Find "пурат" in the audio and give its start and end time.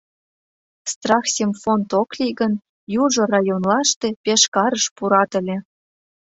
4.95-5.31